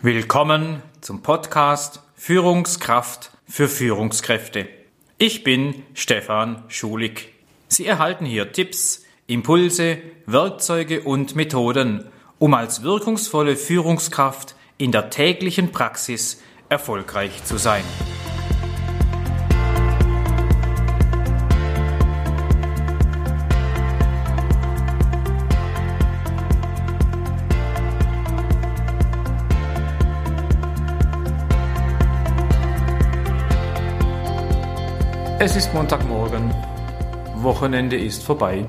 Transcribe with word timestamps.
Willkommen 0.00 0.80
zum 1.00 1.22
Podcast 1.22 2.02
Führungskraft 2.14 3.32
für 3.48 3.66
Führungskräfte. 3.66 4.68
Ich 5.18 5.42
bin 5.42 5.82
Stefan 5.92 6.62
Schulig. 6.68 7.34
Sie 7.66 7.84
erhalten 7.84 8.24
hier 8.24 8.52
Tipps, 8.52 9.04
Impulse, 9.26 9.98
Werkzeuge 10.24 11.00
und 11.00 11.34
Methoden, 11.34 12.04
um 12.38 12.54
als 12.54 12.84
wirkungsvolle 12.84 13.56
Führungskraft 13.56 14.54
in 14.76 14.92
der 14.92 15.10
täglichen 15.10 15.72
Praxis 15.72 16.40
erfolgreich 16.68 17.42
zu 17.42 17.56
sein. 17.56 17.82
Es 35.40 35.54
ist 35.54 35.72
Montagmorgen, 35.72 36.52
Wochenende 37.36 37.96
ist 37.96 38.24
vorbei. 38.24 38.66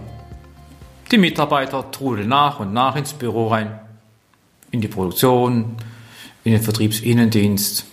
Die 1.10 1.18
Mitarbeiter 1.18 1.90
trudeln 1.90 2.30
nach 2.30 2.60
und 2.60 2.74
nach 2.74 2.96
ins 2.96 3.12
Büro 3.12 3.48
rein, 3.48 3.80
in 4.70 4.80
die 4.80 4.88
Produktion, 4.88 5.78
in 6.44 6.52
den 6.52 6.62
Vertriebsinnendienst. 6.62 7.86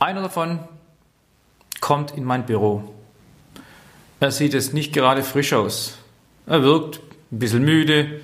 Einer 0.00 0.22
davon 0.22 0.58
kommt 1.80 2.16
in 2.16 2.24
mein 2.24 2.44
Büro. 2.46 2.92
Er 4.18 4.32
sieht 4.32 4.52
es 4.52 4.72
nicht 4.72 4.92
gerade 4.92 5.22
frisch 5.22 5.52
aus. 5.52 5.98
Er 6.48 6.64
wirkt 6.64 6.98
ein 7.30 7.38
bisschen 7.38 7.64
müde, 7.64 8.22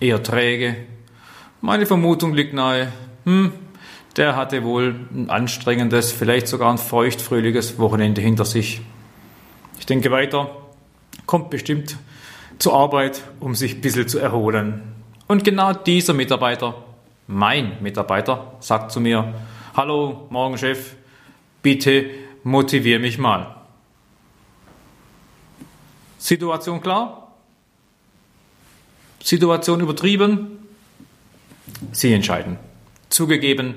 eher 0.00 0.22
träge. 0.22 0.76
Meine 1.60 1.84
Vermutung 1.84 2.32
liegt 2.32 2.54
nahe, 2.54 2.90
hm, 3.26 3.52
der 4.18 4.36
hatte 4.36 4.64
wohl 4.64 4.94
ein 5.14 5.30
anstrengendes, 5.30 6.12
vielleicht 6.12 6.48
sogar 6.48 6.70
ein 6.70 6.78
feuchtfröhliches 6.78 7.78
Wochenende 7.78 8.20
hinter 8.20 8.44
sich. 8.44 8.80
Ich 9.78 9.86
denke 9.86 10.10
weiter, 10.10 10.50
kommt 11.26 11.50
bestimmt 11.50 11.96
zur 12.58 12.74
Arbeit, 12.74 13.22
um 13.38 13.54
sich 13.54 13.76
ein 13.76 13.80
bisschen 13.80 14.08
zu 14.08 14.18
erholen. 14.18 14.82
Und 15.28 15.44
genau 15.44 15.72
dieser 15.72 16.14
Mitarbeiter, 16.14 16.74
mein 17.28 17.80
Mitarbeiter, 17.80 18.56
sagt 18.60 18.90
zu 18.90 19.00
mir, 19.00 19.34
Hallo, 19.76 20.26
morgen 20.30 20.58
Chef, 20.58 20.96
bitte 21.62 22.10
motivier 22.42 22.98
mich 22.98 23.18
mal. 23.18 23.54
Situation 26.18 26.80
klar? 26.80 27.32
Situation 29.22 29.80
übertrieben? 29.80 30.58
Sie 31.92 32.12
entscheiden. 32.12 32.58
Zugegeben, 33.08 33.74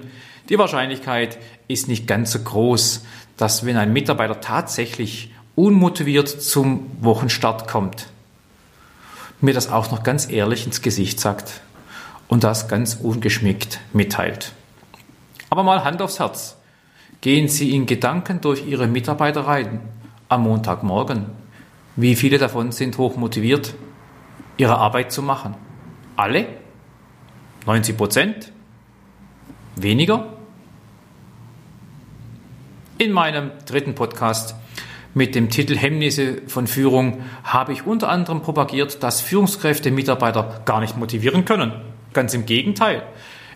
die 0.51 0.59
Wahrscheinlichkeit 0.59 1.37
ist 1.69 1.87
nicht 1.87 2.07
ganz 2.07 2.33
so 2.33 2.39
groß, 2.39 3.05
dass 3.37 3.65
wenn 3.65 3.77
ein 3.77 3.93
Mitarbeiter 3.93 4.41
tatsächlich 4.41 5.31
unmotiviert 5.55 6.27
zum 6.27 6.91
Wochenstart 6.99 7.69
kommt, 7.69 8.07
mir 9.39 9.53
das 9.53 9.71
auch 9.71 9.91
noch 9.91 10.03
ganz 10.03 10.29
ehrlich 10.29 10.65
ins 10.65 10.81
Gesicht 10.81 11.21
sagt 11.21 11.61
und 12.27 12.43
das 12.43 12.67
ganz 12.67 12.95
ungeschmickt 12.95 13.79
mitteilt. 13.93 14.51
Aber 15.49 15.63
mal 15.63 15.85
Hand 15.85 16.01
aufs 16.01 16.19
Herz. 16.19 16.57
Gehen 17.21 17.47
Sie 17.47 17.73
in 17.73 17.85
Gedanken 17.85 18.41
durch 18.41 18.67
Ihre 18.67 18.87
Mitarbeiter 18.87 19.47
rein 19.47 19.79
am 20.27 20.43
Montagmorgen. 20.43 21.27
Wie 21.95 22.15
viele 22.15 22.37
davon 22.37 22.73
sind 22.73 22.97
hochmotiviert, 22.97 23.73
ihre 24.57 24.77
Arbeit 24.77 25.13
zu 25.13 25.21
machen? 25.21 25.55
Alle? 26.17 26.47
90 27.65 27.95
Prozent? 27.95 28.51
Weniger? 29.75 30.40
In 33.01 33.11
meinem 33.13 33.49
dritten 33.65 33.95
Podcast 33.95 34.53
mit 35.15 35.33
dem 35.33 35.49
Titel 35.49 35.75
Hemmnisse 35.75 36.43
von 36.45 36.67
Führung 36.67 37.23
habe 37.43 37.73
ich 37.73 37.87
unter 37.87 38.09
anderem 38.09 38.43
propagiert, 38.43 39.01
dass 39.01 39.21
Führungskräfte 39.21 39.89
Mitarbeiter 39.89 40.61
gar 40.65 40.81
nicht 40.81 40.97
motivieren 40.97 41.43
können. 41.43 41.71
Ganz 42.13 42.35
im 42.35 42.45
Gegenteil. 42.45 43.01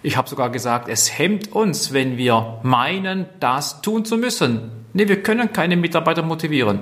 Ich 0.02 0.18
habe 0.18 0.28
sogar 0.28 0.50
gesagt, 0.50 0.90
es 0.90 1.20
hemmt 1.20 1.52
uns, 1.52 1.94
wenn 1.94 2.18
wir 2.18 2.60
meinen, 2.64 3.28
das 3.40 3.84
tun 3.84 4.04
zu 4.04 4.18
müssen. 4.18 4.72
Nee, 4.94 5.08
wir 5.08 5.22
können 5.22 5.54
keine 5.54 5.78
Mitarbeiter 5.78 6.24
motivieren. 6.24 6.80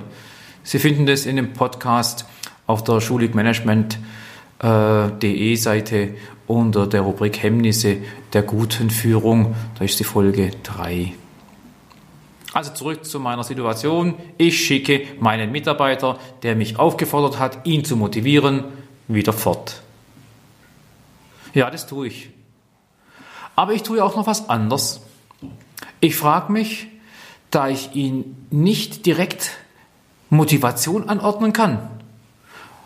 Sie 0.62 0.78
finden 0.78 1.04
das 1.04 1.26
in 1.26 1.36
dem 1.36 1.52
Podcast 1.52 2.24
auf 2.66 2.82
der 2.82 3.02
schuligmanagement.de 3.02 5.52
äh, 5.52 5.56
Seite 5.56 6.14
unter 6.46 6.86
der 6.86 7.02
Rubrik 7.02 7.42
Hemmnisse 7.42 7.98
der 8.32 8.40
guten 8.40 8.88
Führung. 8.88 9.54
Da 9.78 9.84
ist 9.84 10.00
die 10.00 10.04
Folge 10.04 10.50
3. 10.62 11.12
Also 12.54 12.72
zurück 12.72 13.04
zu 13.04 13.18
meiner 13.18 13.42
Situation. 13.42 14.14
Ich 14.38 14.64
schicke 14.64 15.08
meinen 15.18 15.50
Mitarbeiter, 15.50 16.18
der 16.44 16.54
mich 16.54 16.78
aufgefordert 16.78 17.40
hat, 17.40 17.66
ihn 17.66 17.84
zu 17.84 17.96
motivieren, 17.96 18.64
wieder 19.08 19.32
fort. 19.32 19.82
Ja, 21.52 21.68
das 21.68 21.86
tue 21.88 22.06
ich. 22.06 22.30
Aber 23.56 23.72
ich 23.72 23.82
tue 23.82 24.02
auch 24.02 24.14
noch 24.14 24.28
was 24.28 24.48
anderes. 24.48 25.00
Ich 25.98 26.14
frage 26.14 26.52
mich, 26.52 26.86
da 27.50 27.68
ich 27.68 27.94
ihn 27.96 28.46
nicht 28.50 29.04
direkt 29.04 29.50
Motivation 30.30 31.08
anordnen 31.08 31.52
kann, 31.52 31.90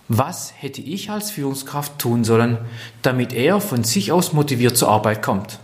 was 0.09 0.55
hätte 0.57 0.81
ich 0.81 1.11
als 1.11 1.31
Führungskraft 1.31 1.99
tun 1.99 2.25
sollen, 2.25 2.57
damit 3.03 3.35
er 3.35 3.61
von 3.61 3.85
sich 3.85 4.13
aus 4.13 4.33
motiviert 4.33 4.79
zur 4.79 4.89
Arbeit 4.89 5.23
kommt? 5.23 5.59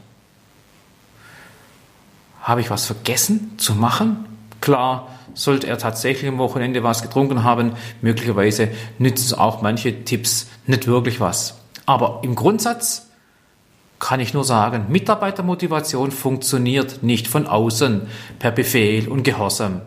Habe 2.44 2.60
ich 2.60 2.69
was 2.69 2.84
vergessen 2.84 3.55
zu 3.56 3.75
machen? 3.75 4.27
Klar, 4.60 5.09
sollte 5.32 5.66
er 5.66 5.78
tatsächlich 5.78 6.28
am 6.28 6.37
Wochenende 6.37 6.82
was 6.82 7.00
getrunken 7.00 7.43
haben, 7.43 7.72
möglicherweise 8.03 8.69
nützen 8.99 9.38
auch 9.38 9.62
manche 9.62 10.05
Tipps 10.05 10.49
nicht 10.66 10.87
wirklich 10.87 11.21
was. 11.21 11.59
Aber 11.87 12.21
im 12.22 12.34
Grundsatz 12.34 13.09
kann 13.99 14.21
ich 14.21 14.34
nur 14.34 14.44
sagen, 14.44 14.87
Mitarbeitermotivation 14.91 16.10
funktioniert 16.10 17.03
nicht 17.03 17.28
von 17.28 17.47
außen 17.47 18.03
per 18.38 18.50
Befehl 18.50 19.09
und 19.09 19.22
Gehorsam. 19.22 19.81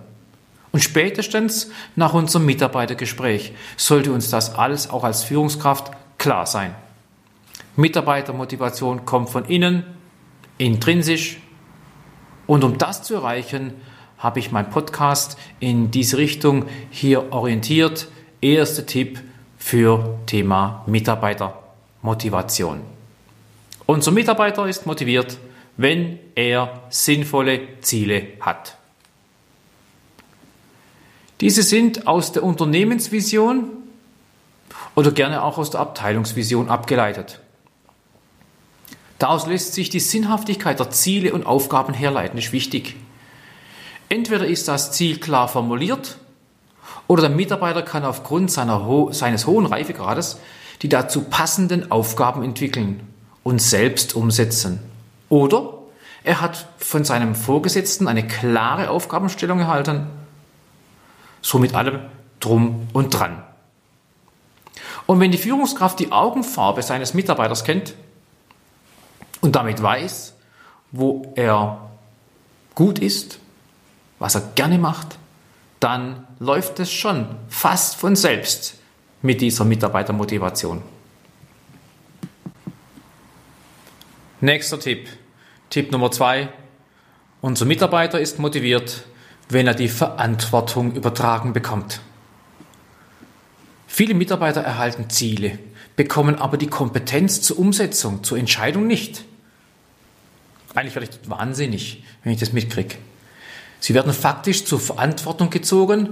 Und 0.71 0.79
spätestens 0.79 1.69
nach 1.95 2.15
unserem 2.15 2.47
Mitarbeitergespräch 2.47 3.53
sollte 3.77 4.11
uns 4.11 4.31
das 4.31 4.55
alles 4.55 4.89
auch 4.89 5.03
als 5.03 5.23
Führungskraft 5.23 5.91
klar 6.17 6.47
sein. 6.47 6.73
Mitarbeitermotivation 7.75 9.05
kommt 9.05 9.29
von 9.29 9.45
innen, 9.45 9.83
intrinsisch, 10.57 11.37
und 12.47 12.63
um 12.63 12.77
das 12.77 13.03
zu 13.03 13.15
erreichen, 13.15 13.73
habe 14.17 14.39
ich 14.39 14.51
meinen 14.51 14.69
Podcast 14.69 15.37
in 15.59 15.91
diese 15.91 16.17
Richtung 16.17 16.65
hier 16.89 17.31
orientiert. 17.31 18.07
Erster 18.41 18.85
Tipp 18.85 19.19
für 19.57 20.17
Thema 20.25 20.83
Mitarbeitermotivation. 20.87 22.81
Unser 23.85 24.11
Mitarbeiter 24.11 24.67
ist 24.67 24.85
motiviert, 24.85 25.37
wenn 25.77 26.19
er 26.35 26.81
sinnvolle 26.89 27.79
Ziele 27.81 28.27
hat. 28.41 28.77
Diese 31.39 31.61
sind 31.61 32.07
aus 32.07 32.31
der 32.31 32.43
Unternehmensvision 32.43 33.69
oder 34.95 35.11
gerne 35.11 35.43
auch 35.43 35.59
aus 35.59 35.69
der 35.69 35.81
Abteilungsvision 35.81 36.69
abgeleitet. 36.69 37.39
Daraus 39.19 39.47
lässt 39.47 39.73
sich 39.73 39.89
die 39.89 39.99
Sinnhaftigkeit 39.99 40.79
der 40.79 40.91
Ziele 40.91 41.33
und 41.33 41.45
Aufgaben 41.45 41.93
herleiten, 41.93 42.37
ist 42.37 42.51
wichtig. 42.51 42.95
Entweder 44.09 44.45
ist 44.45 44.67
das 44.67 44.91
Ziel 44.91 45.19
klar 45.19 45.47
formuliert 45.47 46.17
oder 47.07 47.21
der 47.21 47.31
Mitarbeiter 47.31 47.81
kann 47.81 48.05
aufgrund 48.05 48.51
seiner, 48.51 49.07
seines 49.11 49.47
hohen 49.47 49.65
Reifegrades 49.65 50.39
die 50.81 50.89
dazu 50.89 51.21
passenden 51.21 51.91
Aufgaben 51.91 52.43
entwickeln 52.43 53.01
und 53.43 53.61
selbst 53.61 54.15
umsetzen. 54.15 54.79
Oder 55.29 55.73
er 56.23 56.41
hat 56.41 56.67
von 56.77 57.03
seinem 57.03 57.33
Vorgesetzten 57.35 58.07
eine 58.07 58.27
klare 58.27 58.89
Aufgabenstellung 58.89 59.59
erhalten, 59.59 60.07
so 61.41 61.57
mit 61.57 61.73
allem 61.73 61.99
drum 62.39 62.87
und 62.93 63.13
dran. 63.13 63.41
Und 65.05 65.19
wenn 65.19 65.31
die 65.31 65.37
Führungskraft 65.37 65.99
die 65.99 66.11
Augenfarbe 66.11 66.83
seines 66.83 67.13
Mitarbeiters 67.13 67.63
kennt, 67.63 67.93
und 69.41 69.55
damit 69.55 69.81
weiß, 69.81 70.33
wo 70.91 71.33
er 71.35 71.89
gut 72.75 72.99
ist, 72.99 73.39
was 74.19 74.35
er 74.35 74.41
gerne 74.55 74.77
macht, 74.77 75.17
dann 75.79 76.25
läuft 76.39 76.79
es 76.79 76.91
schon 76.91 77.27
fast 77.49 77.95
von 77.95 78.15
selbst 78.15 78.79
mit 79.21 79.41
dieser 79.41 79.65
Mitarbeitermotivation. 79.65 80.81
Nächster 84.39 84.79
Tipp. 84.79 85.07
Tipp 85.69 85.91
Nummer 85.91 86.11
zwei. 86.11 86.49
Unser 87.41 87.65
Mitarbeiter 87.65 88.19
ist 88.19 88.39
motiviert, 88.39 89.03
wenn 89.49 89.67
er 89.67 89.73
die 89.73 89.89
Verantwortung 89.89 90.93
übertragen 90.93 91.53
bekommt. 91.53 92.01
Viele 93.87 94.13
Mitarbeiter 94.13 94.61
erhalten 94.61 95.09
Ziele, 95.09 95.57
bekommen 95.97 96.35
aber 96.35 96.55
die 96.55 96.67
Kompetenz 96.67 97.41
zur 97.41 97.59
Umsetzung, 97.59 98.23
zur 98.23 98.37
Entscheidung 98.37 98.87
nicht. 98.87 99.25
Eigentlich 100.73 100.95
werde 100.95 101.09
ich 101.09 101.29
wahnsinnig, 101.29 102.03
wenn 102.23 102.31
ich 102.31 102.39
das 102.39 102.53
mitkriege. 102.53 102.95
Sie 103.79 103.93
werden 103.93 104.13
faktisch 104.13 104.63
zur 104.63 104.79
Verantwortung 104.79 105.49
gezogen, 105.49 106.09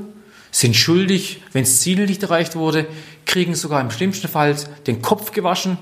sind 0.51 0.75
schuldig, 0.75 1.41
wenn 1.53 1.63
das 1.63 1.81
Ziel 1.81 2.05
nicht 2.05 2.23
erreicht 2.23 2.55
wurde, 2.55 2.87
kriegen 3.25 3.55
sogar 3.55 3.79
im 3.79 3.91
schlimmsten 3.91 4.27
Fall 4.27 4.55
den 4.87 5.01
Kopf 5.01 5.31
gewaschen, 5.31 5.77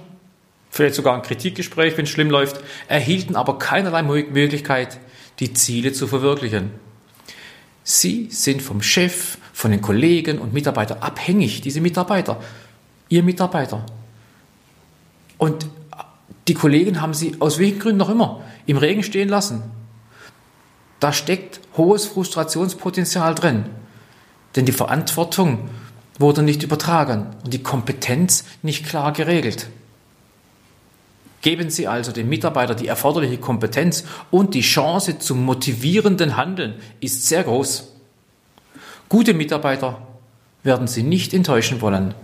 vielleicht 0.70 0.96
sogar 0.96 1.16
ein 1.16 1.22
Kritikgespräch, 1.22 1.98
wenn 1.98 2.06
es 2.06 2.10
schlimm 2.10 2.30
läuft, 2.30 2.60
erhielten 2.88 3.36
aber 3.36 3.58
keinerlei 3.58 4.04
Möglichkeit, 4.04 5.00
die 5.40 5.54
Ziele 5.54 5.94
zu 5.94 6.08
verwirklichen. 6.08 6.72
Sie 7.84 8.28
sind 8.32 8.62
vom 8.62 8.82
Chef, 8.82 9.38
von 9.54 9.72
den 9.72 9.82
Kollegen 9.82 10.40
und 10.40 10.54
Mitarbeitern 10.54 11.00
abhängig, 11.00 11.62
diese 11.62 11.80
Mitarbeiter, 11.80 12.42
ihr 13.14 13.22
Mitarbeiter. 13.22 13.86
Und 15.38 15.68
die 16.48 16.56
Kollegen 16.56 17.00
haben 17.00 17.14
sie 17.14 17.36
aus 17.40 17.60
welchen 17.60 17.78
Gründen 17.78 18.00
noch 18.00 18.10
immer 18.10 18.42
im 18.66 18.78
Regen 18.78 19.04
stehen 19.04 19.30
lassen. 19.30 19.62
Da 21.00 21.14
steckt 21.14 21.60
hohes 21.78 22.08
Frustrationspotenzial 22.08 23.36
drin. 23.36 23.66
Denn 24.56 24.66
die 24.66 24.72
Verantwortung 24.72 25.70
wurde 26.18 26.42
nicht 26.42 26.64
übertragen 26.64 27.28
und 27.44 27.54
die 27.54 27.62
Kompetenz 27.62 28.46
nicht 28.64 28.86
klar 28.86 29.14
geregelt. 29.14 29.68
Geben 31.42 31.70
Sie 31.70 31.88
also 31.88 32.12
dem 32.12 32.30
Mitarbeiter 32.30 32.74
die 32.74 32.88
erforderliche 32.88 33.38
Kompetenz 33.38 34.06
und 34.32 34.56
die 34.56 34.62
Chance 34.62 35.20
zum 35.20 35.44
motivierenden 35.46 36.36
Handeln 36.36 36.76
ist 37.00 37.28
sehr 37.28 37.44
groß. 37.44 37.90
Gute 39.10 39.34
Mitarbeiter 39.34 40.08
werden 40.64 40.88
Sie 40.88 41.04
nicht 41.04 41.34
enttäuschen 41.34 41.82
wollen, 41.82 42.16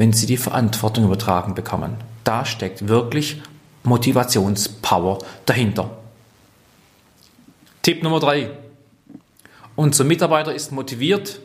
wenn 0.00 0.14
Sie 0.14 0.24
die 0.24 0.38
Verantwortung 0.38 1.04
übertragen 1.04 1.54
bekommen. 1.54 1.98
Da 2.24 2.46
steckt 2.46 2.88
wirklich 2.88 3.42
Motivationspower 3.82 5.18
dahinter. 5.44 5.90
Tipp 7.82 8.02
Nummer 8.02 8.18
drei. 8.18 8.48
Unser 9.76 10.04
Mitarbeiter 10.04 10.54
ist 10.54 10.72
motiviert, 10.72 11.40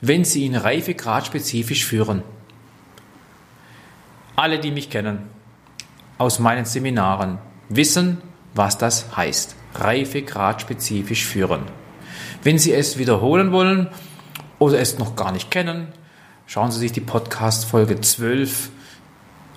wenn 0.00 0.24
Sie 0.24 0.46
ihn 0.46 0.56
reifegradspezifisch 0.56 1.84
führen. 1.84 2.22
Alle, 4.34 4.58
die 4.60 4.70
mich 4.70 4.88
kennen, 4.88 5.28
aus 6.16 6.38
meinen 6.38 6.64
Seminaren, 6.64 7.36
wissen, 7.68 8.22
was 8.54 8.78
das 8.78 9.14
heißt. 9.14 9.56
Reifegradspezifisch 9.74 11.26
führen. 11.26 11.64
Wenn 12.42 12.58
Sie 12.58 12.72
es 12.72 12.96
wiederholen 12.96 13.52
wollen 13.52 13.88
oder 14.58 14.80
es 14.80 14.98
noch 14.98 15.16
gar 15.16 15.32
nicht 15.32 15.50
kennen, 15.50 15.88
schauen 16.46 16.70
Sie 16.70 16.78
sich 16.78 16.92
die 16.92 17.00
Podcast 17.00 17.64
Folge 17.64 18.00
12 18.00 18.70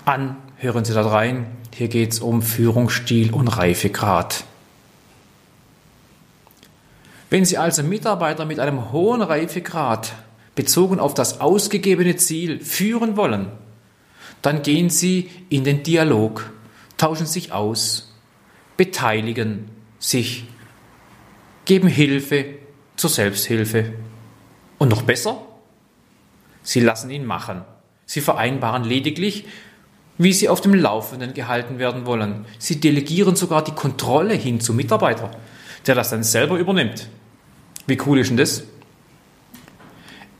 an, 0.06 0.38
hören 0.58 0.86
Sie 0.86 0.94
da 0.94 1.08
rein. 1.08 1.48
Hier 1.74 1.88
geht 1.88 2.14
es 2.14 2.20
um 2.20 2.42
Führungsstil 2.42 3.34
und 3.34 3.48
Reifegrad. 3.48 4.44
Wenn 7.30 7.46
Sie 7.46 7.58
also 7.58 7.84
Mitarbeiter 7.84 8.46
mit 8.46 8.60
einem 8.60 8.92
hohen 8.92 9.22
Reifegrad 9.22 10.14
bezogen 10.56 11.00
auf 11.00 11.14
das 11.14 11.42
ausgegebene 11.42 12.16
Ziel 12.16 12.60
führen 12.62 13.18
wollen, 13.18 13.52
dann 14.42 14.62
gehen 14.62 14.90
Sie 14.90 15.30
in 15.50 15.64
den 15.64 15.84
Dialog, 15.84 16.52
tauschen 16.98 17.28
sich 17.28 17.52
aus, 17.52 18.14
beteiligen 18.78 19.70
sich, 20.00 20.46
geben 21.66 21.90
Hilfe 21.90 22.46
zur 22.96 23.10
Selbsthilfe. 23.10 23.94
Und 24.78 24.90
noch 24.90 25.02
besser, 25.02 25.47
Sie 26.68 26.82
lassen 26.82 27.10
ihn 27.12 27.26
machen. 27.26 27.62
Sie 28.06 28.20
vereinbaren 28.20 28.84
lediglich, 28.84 29.46
wie 30.18 30.34
sie 30.34 30.50
auf 30.50 30.60
dem 30.60 30.74
Laufenden 30.74 31.34
gehalten 31.34 31.80
werden 31.80 32.06
wollen. 32.06 32.44
Sie 32.60 32.82
delegieren 32.82 33.38
sogar 33.38 33.64
die 33.64 33.72
Kontrolle 33.72 34.34
hin 34.34 34.60
zum 34.60 34.76
Mitarbeiter, 34.76 35.32
der 35.86 35.96
das 35.96 36.10
dann 36.10 36.24
selber 36.24 36.58
übernimmt. 36.58 37.08
Wie 37.86 37.98
cool 38.06 38.20
ist 38.20 38.32
denn 38.32 38.36
das? 38.36 38.66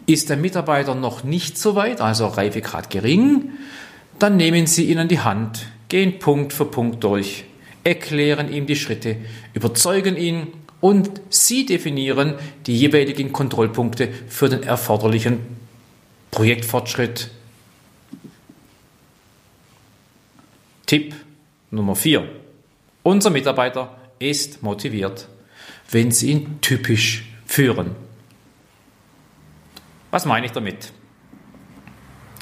Ist 0.06 0.30
der 0.30 0.36
Mitarbeiter 0.36 0.96
noch 0.96 1.24
nicht 1.24 1.58
so 1.58 1.76
weit, 1.76 2.02
also 2.02 2.28
Reifegrad 2.28 2.90
gering, 2.90 3.52
dann 4.20 4.36
nehmen 4.36 4.68
Sie 4.68 4.92
ihn 4.92 5.00
an 5.00 5.08
die 5.08 5.22
Hand, 5.22 5.66
gehen 5.88 6.20
Punkt 6.20 6.52
für 6.52 6.66
Punkt 6.66 7.02
durch, 7.06 7.46
erklären 7.86 8.52
ihm 8.52 8.66
die 8.66 8.76
Schritte, 8.76 9.16
überzeugen 9.54 10.18
ihn 10.18 10.48
und 10.82 11.10
Sie 11.30 11.66
definieren 11.66 12.34
die 12.66 12.78
jeweiligen 12.78 13.32
Kontrollpunkte 13.32 14.10
für 14.28 14.50
den 14.50 14.64
erforderlichen 14.64 15.57
Projektfortschritt. 16.32 17.30
Tipp 20.86 21.16
Nummer 21.72 21.96
4. 21.96 22.28
Unser 23.04 23.30
Mitarbeiter 23.30 23.98
ist 24.20 24.64
motiviert, 24.64 25.28
wenn 25.92 26.12
Sie 26.12 26.32
ihn 26.32 26.62
typisch 26.62 27.26
führen. 27.46 27.96
Was 30.12 30.26
meine 30.26 30.46
ich 30.46 30.52
damit? 30.52 30.92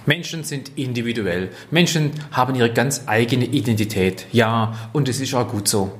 Menschen 0.05 0.43
sind 0.43 0.71
individuell. 0.75 1.49
Menschen 1.71 2.11
haben 2.31 2.55
ihre 2.55 2.71
ganz 2.71 3.03
eigene 3.07 3.45
Identität. 3.45 4.27
Ja, 4.31 4.89
und 4.93 5.09
es 5.09 5.19
ist 5.19 5.33
auch 5.33 5.47
gut 5.47 5.67
so. 5.67 5.99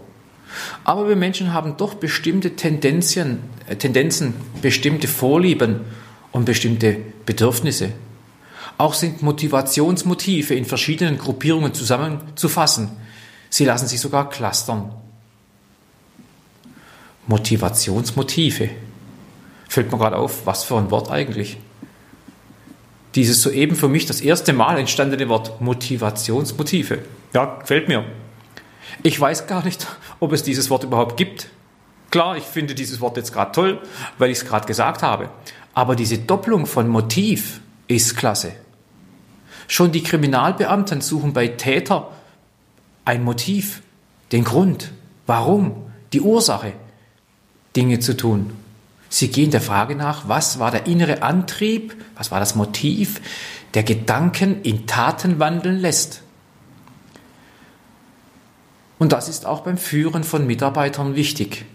Aber 0.84 1.10
wir 1.10 1.16
Menschen 1.16 1.54
haben 1.54 1.78
doch 1.78 1.96
bestimmte 1.96 2.56
Tendenzen, 2.56 3.40
äh, 3.68 3.76
Tendenzen, 3.76 4.36
bestimmte 4.62 5.08
Vorlieben 5.08 5.82
und 6.36 6.44
bestimmte 6.44 6.98
Bedürfnisse. 7.26 7.94
Auch 8.78 8.94
sind 8.94 9.22
Motivationsmotive 9.22 10.54
in 10.54 10.66
verschiedenen 10.66 11.18
Gruppierungen 11.18 11.74
zusammenzufassen. 11.74 12.90
Sie 13.50 13.64
lassen 13.64 13.88
sich 13.88 14.02
sogar 14.02 14.30
clustern. 14.30 14.92
Motivationsmotive. 17.28 18.70
Fällt 19.70 19.90
mir 19.90 19.98
gerade 19.98 20.18
auf, 20.18 20.46
was 20.46 20.66
für 20.66 20.76
ein 20.76 20.92
Wort 20.92 21.10
eigentlich. 21.10 21.56
Dieses 23.16 23.42
soeben 23.42 23.78
für 23.78 23.88
mich 23.88 24.06
das 24.06 24.20
erste 24.20 24.52
Mal 24.52 24.78
entstandene 24.78 25.30
Wort 25.30 25.62
Motivationsmotive. 25.62 27.00
Ja, 27.34 27.60
gefällt 27.62 27.88
mir. 27.88 28.04
Ich 29.04 29.18
weiß 29.18 29.48
gar 29.48 29.64
nicht, 29.64 29.88
ob 30.20 30.34
es 30.34 30.44
dieses 30.44 30.70
Wort 30.70 30.84
überhaupt 30.84 31.16
gibt. 31.16 31.48
Klar, 32.12 32.36
ich 32.36 32.44
finde 32.44 32.76
dieses 32.76 33.00
Wort 33.00 33.16
jetzt 33.16 33.32
gerade 33.32 33.54
toll, 33.54 33.82
weil 34.18 34.32
ich 34.32 34.40
es 34.40 34.46
gerade 34.46 34.68
gesagt 34.68 35.02
habe. 35.02 35.30
Aber 35.76 35.96
diese 35.96 36.18
Doppelung 36.18 36.66
von 36.66 36.88
Motiv 36.88 37.62
ist 37.88 38.16
klasse. 38.16 38.54
Schon 39.68 39.92
die 39.92 40.04
Kriminalbeamten 40.04 41.02
suchen 41.02 41.34
bei 41.34 41.50
Täter 41.50 42.12
ein 43.04 43.24
Motiv, 43.24 43.82
den 44.32 44.44
Grund, 44.44 44.92
warum, 45.28 45.76
die 46.14 46.22
Ursache, 46.22 46.74
Dinge 47.76 48.00
zu 48.00 48.16
tun. 48.16 48.52
Sie 49.10 49.28
gehen 49.28 49.52
der 49.52 49.62
Frage 49.62 49.96
nach, 49.96 50.28
was 50.28 50.60
war 50.60 50.72
der 50.72 50.88
innere 50.88 51.22
Antrieb, 51.22 51.96
was 52.16 52.32
war 52.32 52.40
das 52.40 52.56
Motiv, 52.56 53.22
der 53.74 53.84
Gedanken 53.84 54.62
in 54.64 54.88
Taten 54.88 55.40
wandeln 55.40 55.78
lässt. 55.78 56.22
Und 58.98 59.12
das 59.12 59.28
ist 59.28 59.46
auch 59.46 59.62
beim 59.62 59.78
Führen 59.78 60.24
von 60.24 60.48
Mitarbeitern 60.48 61.16
wichtig. 61.16 61.66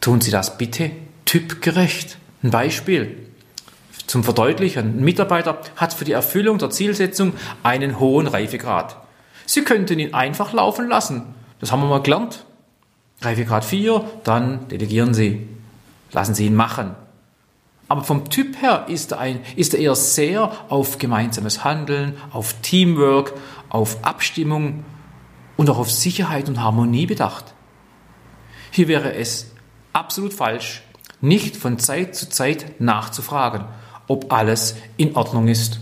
Tun 0.00 0.22
Sie 0.22 0.30
das 0.30 0.56
bitte 0.56 0.90
typgerecht. 1.26 2.16
Ein 2.42 2.50
Beispiel 2.50 3.25
zum 4.06 4.24
Verdeutlichen. 4.24 4.98
Ein 4.98 5.04
Mitarbeiter 5.04 5.58
hat 5.76 5.94
für 5.94 6.04
die 6.04 6.12
Erfüllung 6.12 6.58
der 6.58 6.70
Zielsetzung 6.70 7.34
einen 7.62 7.98
hohen 8.00 8.26
Reifegrad. 8.26 8.96
Sie 9.46 9.62
könnten 9.62 9.98
ihn 9.98 10.14
einfach 10.14 10.52
laufen 10.52 10.88
lassen. 10.88 11.34
Das 11.60 11.72
haben 11.72 11.80
wir 11.80 11.88
mal 11.88 12.02
gelernt. 12.02 12.44
Reifegrad 13.22 13.64
4, 13.64 14.04
dann 14.24 14.68
delegieren 14.68 15.14
Sie. 15.14 15.48
Lassen 16.12 16.34
Sie 16.34 16.46
ihn 16.46 16.54
machen. 16.54 16.94
Aber 17.88 18.02
vom 18.02 18.28
Typ 18.30 18.60
her 18.60 18.86
ist 18.88 19.12
er, 19.12 19.20
ein, 19.20 19.40
ist 19.54 19.72
er 19.72 19.80
eher 19.80 19.94
sehr 19.94 20.52
auf 20.68 20.98
gemeinsames 20.98 21.64
Handeln, 21.64 22.16
auf 22.32 22.54
Teamwork, 22.62 23.32
auf 23.68 24.04
Abstimmung 24.04 24.84
und 25.56 25.70
auch 25.70 25.78
auf 25.78 25.90
Sicherheit 25.90 26.48
und 26.48 26.60
Harmonie 26.60 27.06
bedacht. 27.06 27.54
Hier 28.72 28.88
wäre 28.88 29.14
es 29.14 29.52
absolut 29.92 30.34
falsch, 30.34 30.82
nicht 31.20 31.56
von 31.56 31.78
Zeit 31.78 32.16
zu 32.16 32.28
Zeit 32.28 32.80
nachzufragen, 32.80 33.64
ob 34.06 34.32
alles 34.32 34.76
in 34.96 35.16
Ordnung 35.16 35.48
ist. 35.48 35.80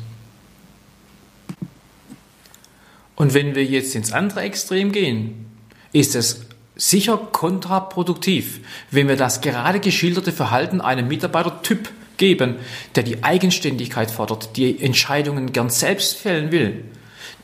Und 3.16 3.34
wenn 3.34 3.54
wir 3.54 3.64
jetzt 3.64 3.94
ins 3.94 4.12
andere 4.12 4.40
Extrem 4.40 4.92
gehen, 4.92 5.46
ist 5.92 6.14
es 6.14 6.46
sicher 6.76 7.16
kontraproduktiv, 7.16 8.60
wenn 8.90 9.08
wir 9.08 9.16
das 9.16 9.40
gerade 9.40 9.78
geschilderte 9.78 10.32
Verhalten 10.32 10.80
einem 10.80 11.06
Mitarbeitertyp 11.06 11.90
geben, 12.16 12.56
der 12.94 13.02
die 13.02 13.22
Eigenständigkeit 13.22 14.10
fordert, 14.10 14.56
die 14.56 14.82
Entscheidungen 14.82 15.52
gern 15.52 15.70
selbst 15.70 16.16
fällen 16.16 16.50
will, 16.50 16.84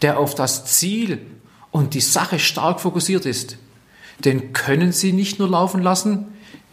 der 0.03 0.19
auf 0.19 0.35
das 0.35 0.65
Ziel 0.65 1.21
und 1.71 1.95
die 1.95 2.01
Sache 2.01 2.39
stark 2.39 2.81
fokussiert 2.81 3.27
ist. 3.27 3.57
Den 4.25 4.53
können 4.53 4.93
Sie 4.93 5.13
nicht 5.13 5.39
nur 5.39 5.49
laufen 5.49 5.83
lassen, 5.83 6.27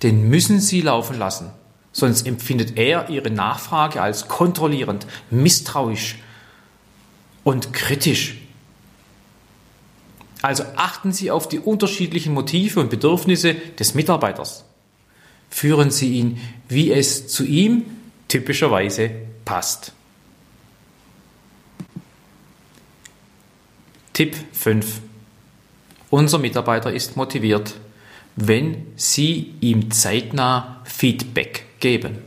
den 0.04 0.30
müssen 0.30 0.60
Sie 0.60 0.82
laufen 0.82 1.18
lassen. 1.18 1.52
Sonst 1.98 2.28
empfindet 2.28 2.78
er 2.78 3.10
Ihre 3.10 3.32
Nachfrage 3.32 4.04
als 4.04 4.28
kontrollierend, 4.28 5.08
misstrauisch 5.32 6.20
und 7.44 7.74
kritisch. 7.74 8.38
Also 10.44 10.64
achten 10.76 11.12
Sie 11.12 11.32
auf 11.32 11.50
die 11.50 11.58
unterschiedlichen 11.58 12.36
Motive 12.36 12.82
und 12.82 12.92
Bedürfnisse 12.92 13.56
des 13.56 13.96
Mitarbeiters. 13.96 14.64
Führen 15.50 15.90
Sie 15.90 16.20
ihn, 16.20 16.40
wie 16.70 16.92
es 16.92 17.30
zu 17.30 17.44
ihm 17.44 17.86
typischerweise 18.28 19.10
passt. 19.44 19.92
Tipp 24.14 24.36
5. 24.52 25.02
Unser 26.12 26.38
Mitarbeiter 26.38 26.94
ist 26.94 27.18
motiviert, 27.18 27.74
wenn 28.36 28.86
Sie 28.98 29.56
ihm 29.62 29.90
zeitnah 29.90 30.82
Feedback 30.84 31.67
geben. 31.80 32.18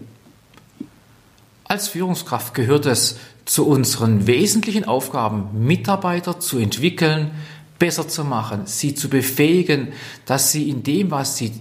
Als 1.64 1.88
Führungskraft 1.88 2.54
gehört 2.54 2.86
es 2.86 3.16
zu 3.44 3.66
unseren 3.66 4.26
wesentlichen 4.26 4.84
Aufgaben, 4.84 5.66
Mitarbeiter 5.66 6.40
zu 6.40 6.58
entwickeln, 6.58 7.30
besser 7.78 8.08
zu 8.08 8.24
machen, 8.24 8.66
sie 8.66 8.94
zu 8.94 9.08
befähigen, 9.08 9.92
dass 10.26 10.52
sie 10.52 10.68
in 10.68 10.82
dem, 10.82 11.10
was 11.10 11.36
sie 11.36 11.52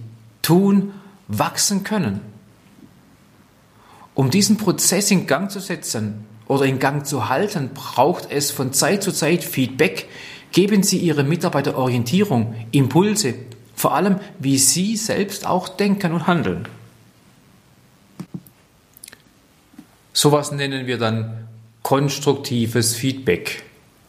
tun, 0.42 0.94
wachsen 1.28 1.84
können. 1.84 2.22
Um 4.16 4.30
diesen 4.30 4.58
Prozess 4.58 5.12
in 5.12 5.28
Gang 5.28 5.50
zu 5.50 5.60
setzen 5.60 6.26
oder 6.48 6.66
in 6.66 6.80
Gang 6.80 7.06
zu 7.06 7.30
halten, 7.30 7.70
braucht 7.74 8.30
es 8.32 8.52
von 8.52 8.74
Zeit 8.74 9.02
zu 9.02 9.12
Zeit 9.12 9.44
Feedback. 9.44 10.10
Geben 10.52 10.84
Sie 10.84 10.98
Ihren 10.98 11.30
Mitarbeiter 11.30 11.78
Orientierung, 11.78 12.56
Impulse, 12.72 13.36
vor 13.76 13.94
allem 13.94 14.20
wie 14.40 14.58
Sie 14.58 14.98
selbst 14.98 15.46
auch 15.46 15.70
denken 15.70 16.12
und 16.12 16.28
handeln. 16.28 16.68
Sowas 20.14 20.52
nennen 20.52 20.88
wir 20.88 20.98
dann 20.98 21.48
konstruktives 21.84 22.96
Feedback. 22.96 23.64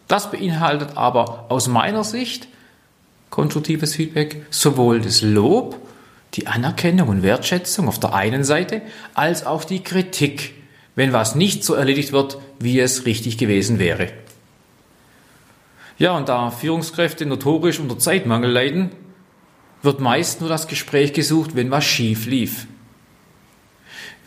Das 0.09 0.30
beinhaltet 0.30 0.97
aber 0.97 1.47
aus 1.50 1.69
meiner 1.69 2.04
Sicht 2.04 2.49
konstruktives 3.30 3.95
Feedback 3.95 4.45
sowohl 4.50 5.00
das 5.00 5.23
Lob, 5.23 5.76
die 6.35 6.47
Anerkennung 6.47 7.09
und 7.09 7.23
Wertschätzung 7.23 7.88
auf 7.88 8.00
der 8.00 8.14
einen 8.14 8.45
Seite, 8.45 8.83
als 9.14 9.47
auch 9.47 9.64
die 9.64 9.83
Kritik, 9.83 10.54
wenn 10.97 11.12
was 11.12 11.35
nicht 11.35 11.64
so 11.64 11.75
erledigt 11.75 12.12
wird, 12.12 12.38
wie 12.59 12.80
es 12.80 13.07
richtig 13.07 13.38
gewesen 13.38 13.78
wäre. 13.78 14.09
Ja, 15.99 16.16
und 16.16 16.28
da 16.28 16.50
Führungskräfte 16.50 17.26
notorisch 17.26 17.78
unter 17.78 17.99
Zeitmangel 17.99 18.50
leiden, 18.50 18.90
wird 19.83 20.00
meist 20.00 20.40
nur 20.40 20.49
das 20.50 20.66
Gespräch 20.66 21.12
gesucht, 21.12 21.54
wenn 21.54 21.71
was 21.71 21.85
schief 21.85 22.26
lief. 22.26 22.66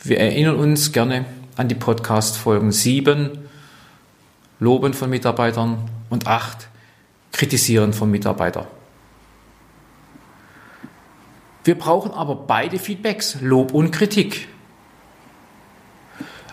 Wir 0.02 0.18
erinnern 0.18 0.56
uns 0.56 0.92
gerne 0.92 1.24
an 1.56 1.68
die 1.68 1.74
Podcast-Folgen 1.74 2.72
7, 2.72 3.38
Loben 4.60 4.94
von 4.94 5.10
Mitarbeitern 5.10 5.78
und 6.10 6.26
8, 6.26 6.68
Kritisieren 7.32 7.92
von 7.92 8.10
Mitarbeitern. 8.10 8.66
Wir 11.64 11.76
brauchen 11.76 12.10
aber 12.10 12.34
beide 12.34 12.78
Feedbacks, 12.78 13.38
Lob 13.40 13.72
und 13.72 13.90
Kritik. 13.90 14.48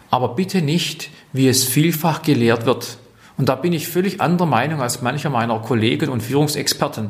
Aber 0.09 0.35
bitte 0.35 0.61
nicht, 0.61 1.09
wie 1.33 1.47
es 1.47 1.63
vielfach 1.63 2.21
gelehrt 2.21 2.65
wird. 2.65 2.97
Und 3.37 3.49
da 3.49 3.55
bin 3.55 3.73
ich 3.73 3.87
völlig 3.87 4.21
anderer 4.21 4.47
Meinung 4.47 4.81
als 4.81 5.01
mancher 5.01 5.29
meiner 5.29 5.59
Kollegen 5.59 6.09
und 6.09 6.21
Führungsexperten. 6.21 7.09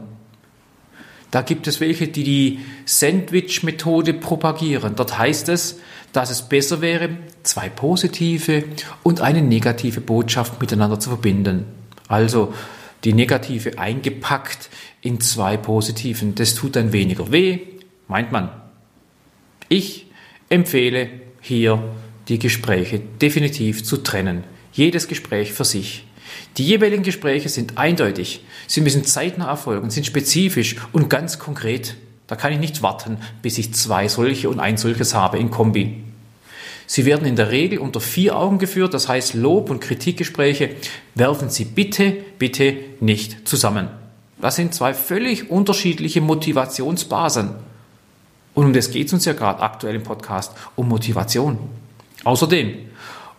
Da 1.31 1.41
gibt 1.41 1.65
es 1.67 1.79
welche, 1.79 2.09
die 2.09 2.23
die 2.23 2.59
Sandwich-Methode 2.85 4.13
propagieren. 4.13 4.95
Dort 4.95 5.17
heißt 5.17 5.47
es, 5.49 5.79
dass 6.11 6.29
es 6.29 6.41
besser 6.41 6.81
wäre, 6.81 7.09
zwei 7.43 7.69
positive 7.69 8.65
und 9.01 9.21
eine 9.21 9.41
negative 9.41 10.01
Botschaft 10.01 10.59
miteinander 10.59 10.99
zu 10.99 11.09
verbinden. 11.09 11.65
Also 12.09 12.53
die 13.05 13.13
negative 13.13 13.79
eingepackt 13.79 14.69
in 15.01 15.21
zwei 15.21 15.55
positiven. 15.57 16.35
Das 16.35 16.53
tut 16.53 16.75
dann 16.75 16.91
weniger 16.91 17.31
weh, 17.31 17.59
meint 18.07 18.31
man. 18.31 18.49
Ich 19.69 20.07
empfehle 20.49 21.09
hier 21.39 21.81
die 22.27 22.39
Gespräche 22.39 22.99
definitiv 22.99 23.83
zu 23.83 23.97
trennen. 23.97 24.43
Jedes 24.73 25.07
Gespräch 25.07 25.53
für 25.53 25.65
sich. 25.65 26.05
Die 26.57 26.65
jeweiligen 26.65 27.03
Gespräche 27.03 27.49
sind 27.49 27.77
eindeutig, 27.77 28.43
sie 28.67 28.81
müssen 28.81 29.05
zeitnah 29.05 29.47
erfolgen, 29.47 29.89
sind 29.89 30.05
spezifisch 30.05 30.75
und 30.91 31.09
ganz 31.09 31.39
konkret. 31.39 31.95
Da 32.27 32.35
kann 32.35 32.53
ich 32.53 32.59
nicht 32.59 32.81
warten, 32.81 33.17
bis 33.41 33.57
ich 33.57 33.73
zwei 33.73 34.07
solche 34.07 34.49
und 34.49 34.59
ein 34.59 34.77
solches 34.77 35.13
habe 35.13 35.37
in 35.37 35.51
Kombi. 35.51 36.03
Sie 36.87 37.05
werden 37.05 37.25
in 37.25 37.37
der 37.37 37.51
Regel 37.51 37.79
unter 37.79 38.01
vier 38.01 38.37
Augen 38.37 38.57
geführt, 38.57 38.93
das 38.93 39.07
heißt 39.07 39.33
Lob- 39.33 39.69
und 39.69 39.79
Kritikgespräche 39.79 40.71
werfen 41.15 41.49
Sie 41.49 41.63
bitte, 41.63 42.17
bitte 42.37 42.75
nicht 42.99 43.47
zusammen. 43.47 43.87
Das 44.41 44.55
sind 44.55 44.73
zwei 44.73 44.93
völlig 44.93 45.49
unterschiedliche 45.49 46.19
Motivationsbasen. 46.19 47.51
Und 48.53 48.65
um 48.65 48.73
das 48.73 48.91
geht 48.91 49.07
es 49.07 49.13
uns 49.13 49.23
ja 49.25 49.33
gerade 49.33 49.61
aktuell 49.61 49.95
im 49.95 50.03
Podcast, 50.03 50.51
um 50.75 50.89
Motivation. 50.89 51.57
Außerdem, 52.23 52.73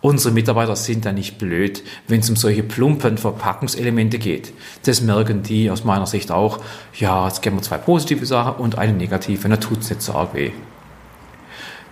Unsere 0.03 0.33
Mitarbeiter 0.33 0.75
sind 0.75 1.05
da 1.05 1.13
nicht 1.13 1.37
blöd, 1.37 1.81
wenn 2.09 2.19
es 2.19 2.29
um 2.29 2.35
solche 2.35 2.61
plumpen 2.61 3.17
Verpackungselemente 3.17 4.19
geht. 4.19 4.51
Das 4.85 4.99
merken 4.99 5.43
die 5.43 5.71
aus 5.71 5.85
meiner 5.85 6.07
Sicht 6.07 6.29
auch. 6.29 6.59
Ja, 6.99 7.25
jetzt 7.25 7.41
geben 7.41 7.55
wir 7.55 7.61
zwei 7.61 7.77
positive 7.77 8.25
Sachen 8.25 8.55
und 8.55 8.77
eine 8.77 8.91
negative, 8.91 9.47
da 9.47 9.55
tut 9.55 9.79
es 9.79 9.89
nicht 9.89 10.01
so 10.01 10.11
arg 10.11 10.33
weh. 10.33 10.51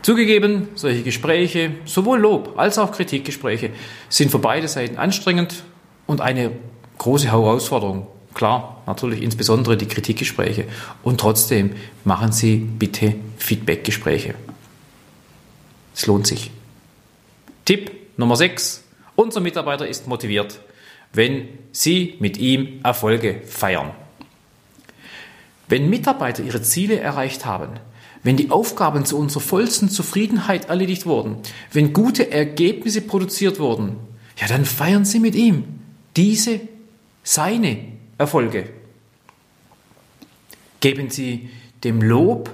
Zugegeben, 0.01 0.67
solche 0.75 1.03
Gespräche, 1.03 1.71
sowohl 1.85 2.19
Lob 2.19 2.59
als 2.59 2.77
auch 2.79 2.91
Kritikgespräche, 2.91 3.69
sind 4.09 4.29
für 4.29 4.39
beide 4.39 4.67
Seiten 4.67 4.97
anstrengend 4.97 5.63
und 6.05 6.19
eine 6.19 6.51
große 6.97 7.31
Herausforderung. 7.31 8.07
Klar, 8.33 8.83
natürlich 8.87 9.21
insbesondere 9.21 9.77
die 9.77 9.87
Kritikgespräche. 9.87 10.65
Und 11.01 11.21
trotzdem 11.21 11.77
machen 12.03 12.33
Sie 12.33 12.57
bitte 12.57 13.15
Feedbackgespräche. 13.37 14.35
Es 15.95 16.07
lohnt 16.07 16.27
sich. 16.27 16.51
Tipp 17.63 18.00
Nummer 18.17 18.35
6. 18.35 18.83
Unser 19.15 19.39
Mitarbeiter 19.39 19.87
ist 19.87 20.07
motiviert, 20.07 20.59
wenn 21.13 21.47
Sie 21.71 22.15
mit 22.19 22.37
ihm 22.37 22.79
Erfolge 22.83 23.41
feiern. 23.45 23.91
Wenn 25.67 25.89
Mitarbeiter 25.89 26.43
ihre 26.43 26.61
Ziele 26.61 26.99
erreicht 26.99 27.45
haben, 27.45 27.79
wenn 28.23 28.37
die 28.37 28.51
Aufgaben 28.51 29.05
zu 29.05 29.17
unserer 29.17 29.41
vollsten 29.41 29.89
Zufriedenheit 29.89 30.69
erledigt 30.69 31.05
wurden, 31.05 31.37
wenn 31.71 31.93
gute 31.93 32.31
Ergebnisse 32.31 33.01
produziert 33.01 33.59
wurden, 33.59 33.95
ja, 34.37 34.47
dann 34.47 34.65
feiern 34.65 35.05
Sie 35.05 35.19
mit 35.19 35.35
ihm 35.35 35.79
diese, 36.15 36.59
seine 37.23 37.85
Erfolge. 38.17 38.69
Geben 40.79 41.09
Sie 41.09 41.49
dem 41.83 42.01
Lob 42.01 42.49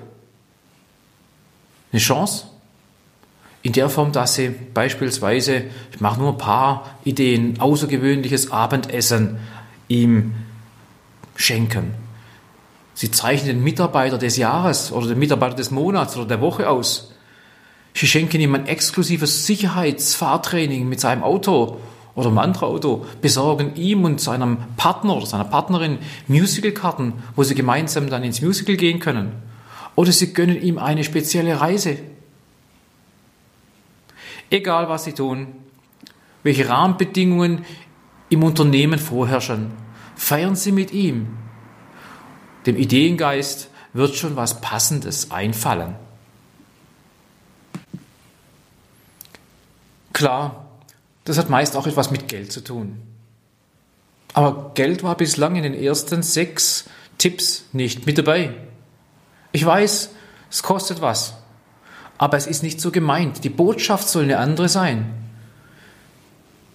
eine 1.92 2.02
Chance 2.02 2.48
in 3.68 3.74
der 3.74 3.90
Form, 3.90 4.14
dass 4.14 4.36
sie 4.36 4.56
beispielsweise, 4.74 5.64
ich 5.92 6.00
mache 6.00 6.22
nur 6.22 6.32
ein 6.32 6.38
paar 6.38 6.98
Ideen, 7.04 7.60
außergewöhnliches 7.60 8.50
Abendessen 8.50 9.40
ihm 9.90 10.36
schenken. 11.36 11.92
Sie 12.94 13.12
zeichnen 13.12 13.58
den 13.58 13.64
Mitarbeiter 13.66 14.18
des 14.18 14.38
Jahres 14.38 14.94
oder 14.94 15.08
den 15.08 15.20
Mitarbeiter 15.20 15.58
des 15.58 15.70
Monats 15.70 16.16
oder 16.16 16.26
der 16.26 16.40
Woche 16.40 16.70
aus. 16.70 17.12
Sie 17.94 18.08
schenken 18.08 18.40
ihm 18.40 18.56
ein 18.56 18.68
exklusives 18.68 19.46
Sicherheitsfahrtraining 19.46 20.88
mit 20.88 21.02
seinem 21.02 21.24
Auto 21.24 21.82
oder 22.16 22.30
einem 22.30 22.38
anderen 22.38 22.70
Auto, 22.70 23.06
besorgen 23.22 23.76
ihm 23.76 24.06
und 24.06 24.22
seinem 24.22 24.60
Partner 24.78 25.18
oder 25.18 25.26
seiner 25.26 25.44
Partnerin 25.44 25.98
Musicalkarten, 26.30 27.12
wo 27.36 27.44
sie 27.44 27.54
gemeinsam 27.54 28.10
dann 28.10 28.24
ins 28.24 28.42
Musical 28.42 28.78
gehen 28.78 29.02
können. 29.02 29.34
Oder 29.96 30.14
sie 30.14 30.32
gönnen 30.32 30.62
ihm 30.62 30.78
eine 30.78 31.04
spezielle 31.04 31.60
Reise 31.60 31.98
Egal 34.50 34.88
was 34.90 35.04
Sie 35.04 35.14
tun, 35.14 35.56
welche 36.44 36.70
Rahmenbedingungen 36.70 37.66
im 38.30 38.44
Unternehmen 38.44 39.00
vorherrschen, 39.00 39.72
feiern 40.16 40.56
Sie 40.56 40.72
mit 40.72 40.92
ihm. 40.92 41.38
Dem 42.66 42.78
Ideengeist 42.78 43.70
wird 43.94 44.16
schon 44.16 44.36
was 44.36 44.62
Passendes 44.62 45.32
einfallen. 45.32 45.96
Klar, 50.14 50.66
das 51.26 51.38
hat 51.38 51.50
meist 51.50 51.76
auch 51.76 51.88
etwas 51.88 52.12
mit 52.12 52.28
Geld 52.28 52.52
zu 52.52 52.64
tun. 52.64 53.02
Aber 54.34 54.72
Geld 54.74 55.04
war 55.04 55.16
bislang 55.16 55.56
in 55.56 55.64
den 55.64 55.74
ersten 55.74 56.24
sechs 56.24 56.86
Tipps 57.18 57.66
nicht 57.74 58.06
mit 58.06 58.18
dabei. 58.18 58.54
Ich 59.52 59.66
weiß, 59.66 60.10
es 60.50 60.64
kostet 60.64 61.02
was. 61.02 61.34
Aber 62.18 62.38
es 62.38 62.48
ist 62.48 62.64
nicht 62.64 62.82
so 62.82 62.92
gemeint. 62.92 63.44
Die 63.44 63.50
Botschaft 63.50 64.08
soll 64.08 64.24
eine 64.24 64.40
andere 64.40 64.70
sein. 64.70 65.06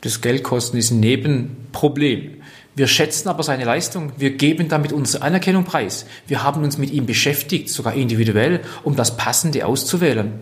Das 0.03 0.21
Geldkosten 0.21 0.79
ist 0.79 0.91
ein 0.91 1.01
Nebenproblem. 1.01 2.43
Wir 2.75 2.87
schätzen 2.87 3.29
aber 3.29 3.43
seine 3.43 3.65
Leistung. 3.65 4.13
Wir 4.17 4.31
geben 4.37 4.69
damit 4.69 4.93
unsere 4.93 5.23
Anerkennung 5.23 5.65
preis. 5.65 6.07
Wir 6.27 6.43
haben 6.43 6.65
uns 6.65 6.79
mit 6.79 6.91
ihm 6.91 7.07
beschäftigt, 7.07 7.69
sogar 7.69 7.95
individuell, 7.95 8.61
um 8.83 8.97
das 8.97 9.17
Passende 9.17 9.67
auszuwählen. 9.67 10.33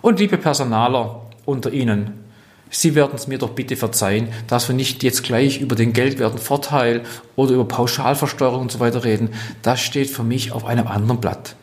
Und 0.00 0.18
liebe 0.18 0.38
Personaler 0.38 1.26
unter 1.44 1.72
Ihnen, 1.72 2.24
Sie 2.70 2.96
werden 2.96 3.12
es 3.14 3.28
mir 3.28 3.38
doch 3.38 3.50
bitte 3.50 3.76
verzeihen, 3.76 4.28
dass 4.48 4.66
wir 4.66 4.74
nicht 4.74 5.04
jetzt 5.04 5.22
gleich 5.22 5.60
über 5.60 5.76
den 5.76 5.92
geldwerten 5.92 6.40
Vorteil 6.40 7.04
oder 7.36 7.52
über 7.52 7.68
Pauschalversteuerung 7.68 8.62
und 8.62 8.72
so 8.72 8.80
weiter 8.80 9.04
reden. 9.04 9.28
Das 9.62 9.80
steht 9.80 10.10
für 10.10 10.24
mich 10.24 10.50
auf 10.50 10.64
einem 10.64 10.88
anderen 10.88 11.20
Blatt. 11.20 11.54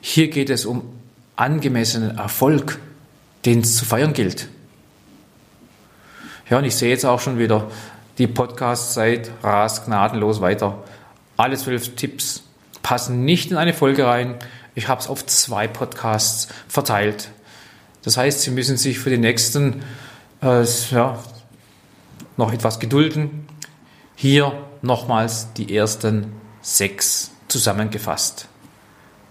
Hier 0.00 0.28
geht 0.28 0.50
es 0.50 0.66
um 0.66 0.82
angemessenen 1.36 2.18
Erfolg, 2.18 2.78
den 3.44 3.60
es 3.60 3.76
zu 3.76 3.84
feiern 3.84 4.12
gilt. 4.12 4.48
Ja, 6.48 6.58
und 6.58 6.64
ich 6.64 6.76
sehe 6.76 6.90
jetzt 6.90 7.04
auch 7.04 7.20
schon 7.20 7.38
wieder, 7.38 7.70
die 8.18 8.26
Podcast-Zeit 8.26 9.30
rast 9.42 9.86
gnadenlos 9.86 10.40
weiter. 10.40 10.82
Alle 11.36 11.56
zwölf 11.56 11.94
Tipps 11.96 12.42
passen 12.82 13.24
nicht 13.24 13.50
in 13.50 13.56
eine 13.56 13.74
Folge 13.74 14.06
rein. 14.06 14.36
Ich 14.74 14.88
habe 14.88 15.00
es 15.00 15.08
auf 15.08 15.26
zwei 15.26 15.68
Podcasts 15.68 16.48
verteilt. 16.68 17.30
Das 18.02 18.16
heißt, 18.16 18.42
Sie 18.42 18.50
müssen 18.52 18.76
sich 18.76 18.98
für 18.98 19.10
die 19.10 19.18
nächsten 19.18 19.82
äh, 20.40 20.64
ja, 20.90 21.18
noch 22.36 22.52
etwas 22.52 22.78
gedulden. 22.78 23.48
Hier 24.14 24.52
nochmals 24.82 25.52
die 25.54 25.76
ersten 25.76 26.32
sechs 26.62 27.32
zusammengefasst. 27.48 28.48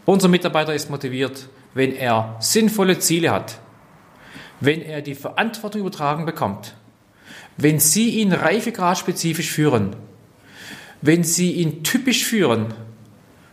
Unser 0.06 0.28
Mitarbeiter 0.28 0.76
ist 0.76 0.90
motiviert, 0.90 1.48
wenn 1.76 1.94
er 1.94 2.38
sinnvolle 2.40 2.98
Ziele 2.98 3.30
hat, 3.30 3.60
wenn 4.62 4.82
er 4.82 5.02
die 5.02 5.14
Verantwortung 5.14 5.82
übertragen 5.82 6.26
bekommt, 6.26 6.74
wenn 7.58 7.80
Sie 7.80 8.10
ihn 8.22 8.34
reifegradspezifisch 8.34 9.52
führen, 9.52 9.96
wenn 11.02 11.24
Sie 11.24 11.52
ihn 11.52 11.84
typisch 11.84 12.26
führen, 12.26 12.74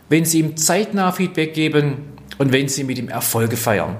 wenn 0.09 0.25
Sie 0.25 0.39
ihm 0.39 0.57
zeitnah 0.57 1.11
Feedback 1.11 1.53
geben 1.53 2.13
und 2.37 2.51
wenn 2.51 2.69
Sie 2.69 2.85
mit 2.85 2.97
ihm 2.97 3.09
Erfolge 3.09 3.57
feiern. 3.57 3.97